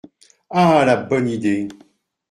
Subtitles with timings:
[0.49, 0.83] Ah!
[0.83, 1.67] la bonne idée!